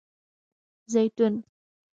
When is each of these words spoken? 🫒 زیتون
🫒 0.03 0.03
زیتون 0.93 1.33